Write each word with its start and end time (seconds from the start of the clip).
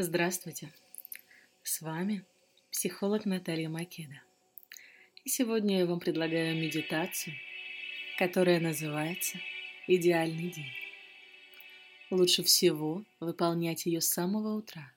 Здравствуйте! 0.00 0.72
С 1.64 1.80
вами 1.80 2.24
психолог 2.70 3.24
Наталья 3.24 3.68
Македа. 3.68 4.22
И 5.24 5.28
сегодня 5.28 5.80
я 5.80 5.86
вам 5.86 5.98
предлагаю 5.98 6.54
медитацию, 6.54 7.34
которая 8.16 8.60
называется 8.60 9.38
«Идеальный 9.88 10.50
день». 10.50 10.70
Лучше 12.10 12.44
всего 12.44 13.04
выполнять 13.18 13.86
ее 13.86 14.00
с 14.00 14.06
самого 14.06 14.56
утра, 14.56 14.92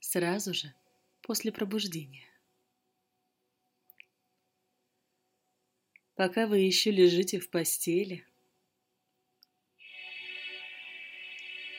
сразу 0.00 0.52
же 0.52 0.74
после 1.22 1.50
пробуждения. 1.50 2.28
Пока 6.16 6.46
вы 6.46 6.58
еще 6.58 6.90
лежите 6.90 7.40
в 7.40 7.48
постели, 7.48 8.26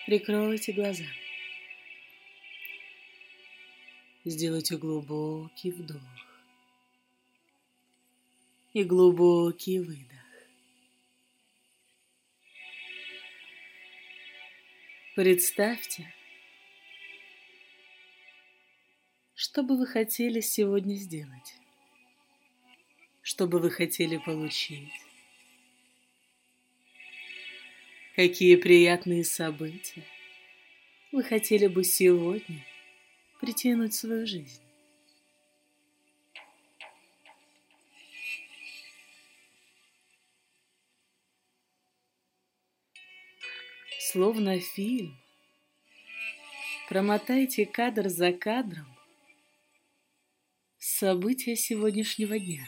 прикройте 0.07 0.73
глаза– 0.73 1.05
Сделайте 4.27 4.75
глубокий 4.75 5.69
вдох 5.69 6.01
и 8.73 8.83
глубокий 8.83 9.77
выдох. 9.77 10.07
Представьте, 15.15 16.11
что 19.35 19.61
бы 19.61 19.77
вы 19.77 19.85
хотели 19.85 20.39
сегодня 20.39 20.95
сделать, 20.95 21.59
что 23.21 23.45
бы 23.45 23.59
вы 23.59 23.69
хотели 23.69 24.17
получить, 24.17 24.89
какие 28.15 28.55
приятные 28.55 29.23
события 29.23 30.03
вы 31.11 31.21
хотели 31.21 31.67
бы 31.67 31.83
сегодня– 31.83 32.65
притянуть 33.39 33.93
в 33.93 33.97
свою 33.97 34.25
жизнь. 34.25 34.61
Словно 43.99 44.59
фильм, 44.59 45.17
промотайте 46.87 47.65
кадр 47.65 48.07
за 48.07 48.31
кадром 48.31 48.87
события 50.77 51.55
сегодняшнего 51.55 52.39
дня. 52.39 52.65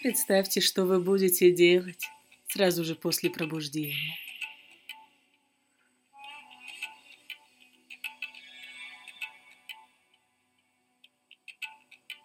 Представьте, 0.00 0.60
что 0.60 0.84
вы 0.84 1.00
будете 1.00 1.52
делать 1.52 2.08
сразу 2.48 2.82
же 2.82 2.96
после 2.96 3.30
пробуждения. 3.30 4.16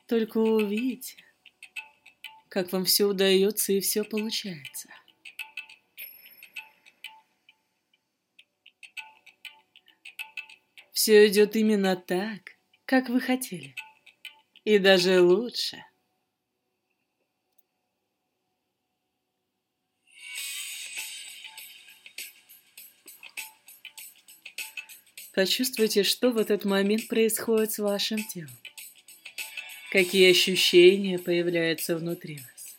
Только 0.08 0.38
увидите, 0.38 1.18
как 2.48 2.72
вам 2.72 2.86
все 2.86 3.06
удается 3.06 3.74
и 3.74 3.82
все 3.82 4.06
получается. 4.06 4.90
Все 10.94 11.28
идет 11.28 11.58
именно 11.58 11.98
так, 11.98 12.40
как 12.86 13.10
вы 13.10 13.20
хотели. 13.20 13.76
И 14.64 14.80
даже 14.80 15.22
лучше. 15.22 15.84
Почувствуйте, 25.34 26.04
что 26.04 26.32
в 26.32 26.38
этот 26.38 26.66
момент 26.66 27.08
происходит 27.10 27.74
с 27.74 27.80
вашим 27.80 28.24
телом. 28.24 28.50
Какие 29.98 30.30
ощущения 30.30 31.18
появляются 31.18 31.98
внутри 31.98 32.38
вас? 32.38 32.78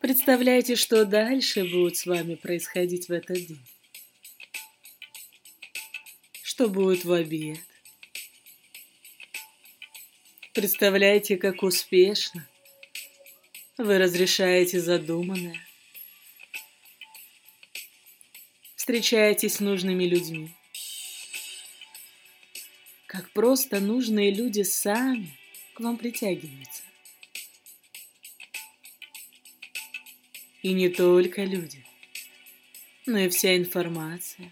Представляете, 0.00 0.74
что 0.74 1.04
дальше 1.04 1.62
будет 1.62 1.96
с 1.96 2.04
вами 2.04 2.34
происходить 2.34 3.06
в 3.08 3.12
этот 3.12 3.36
день? 3.36 3.64
Что 6.42 6.68
будет 6.68 7.04
в 7.04 7.12
обед? 7.12 7.60
Представляете, 10.52 11.36
как 11.36 11.62
успешно 11.62 12.44
вы 13.78 13.98
разрешаете 13.98 14.80
задуманное? 14.80 15.64
Встречаетесь 18.74 19.54
с 19.54 19.60
нужными 19.60 20.02
людьми? 20.02 20.56
Как 23.14 23.30
просто 23.30 23.78
нужные 23.78 24.34
люди 24.34 24.62
сами 24.62 25.38
к 25.74 25.78
вам 25.78 25.96
притягиваются. 25.96 26.82
И 30.62 30.72
не 30.72 30.88
только 30.88 31.44
люди, 31.44 31.86
но 33.06 33.18
и 33.18 33.28
вся 33.28 33.56
информация, 33.56 34.50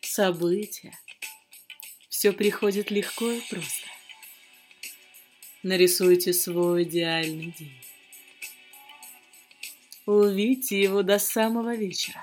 события. 0.00 0.96
Все 2.08 2.32
приходит 2.32 2.92
легко 2.92 3.28
и 3.28 3.40
просто. 3.40 3.88
Нарисуйте 5.64 6.32
свой 6.32 6.84
идеальный 6.84 7.52
день. 7.58 7.82
Увидьте 10.06 10.80
его 10.80 11.02
до 11.02 11.18
самого 11.18 11.74
вечера. 11.74 12.22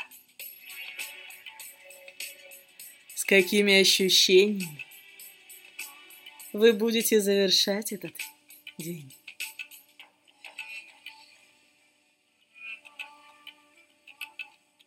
Какими 3.29 3.79
ощущениями 3.79 4.84
вы 6.51 6.73
будете 6.73 7.22
завершать 7.22 7.91
этот 7.91 8.16
день. 8.79 9.13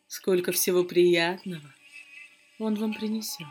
Сколько 0.08 0.50
всего 0.50 0.82
приятного 0.82 1.72
он 2.58 2.74
вам 2.74 2.94
принесет. 2.94 3.46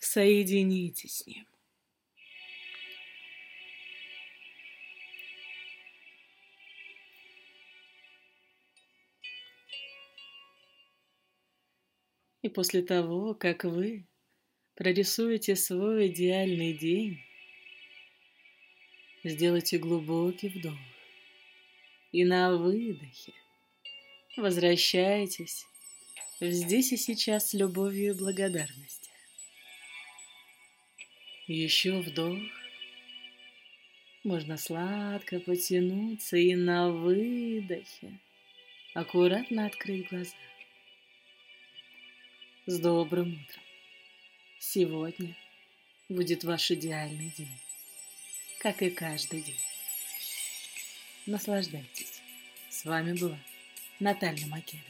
Соединитесь 0.00 1.18
с 1.18 1.26
ним. 1.28 1.46
И 12.46 12.48
после 12.48 12.80
того, 12.80 13.34
как 13.34 13.64
вы 13.64 14.06
прорисуете 14.76 15.56
свой 15.56 16.06
идеальный 16.06 16.74
день, 16.74 17.18
сделайте 19.24 19.78
глубокий 19.78 20.48
вдох 20.50 20.78
и 22.12 22.24
на 22.24 22.56
выдохе 22.56 23.32
возвращайтесь 24.36 25.64
в 26.38 26.48
здесь 26.52 26.92
и 26.92 26.96
сейчас 26.96 27.50
с 27.50 27.54
любовью 27.54 28.14
и 28.14 28.16
благодарностью. 28.16 29.12
Еще 31.48 31.98
вдох. 31.98 32.38
Можно 34.22 34.56
сладко 34.56 35.40
потянуться 35.40 36.36
и 36.36 36.54
на 36.54 36.92
выдохе 36.92 38.20
аккуратно 38.94 39.66
открыть 39.66 40.08
глаза 40.10 40.36
с 42.66 42.80
добрым 42.80 43.28
утром. 43.28 43.62
Сегодня 44.58 45.36
будет 46.08 46.42
ваш 46.42 46.72
идеальный 46.72 47.32
день, 47.38 47.60
как 48.58 48.82
и 48.82 48.90
каждый 48.90 49.42
день. 49.42 49.60
Наслаждайтесь. 51.26 52.20
С 52.68 52.84
вами 52.84 53.16
была 53.16 53.38
Наталья 54.00 54.46
Македа. 54.48 54.82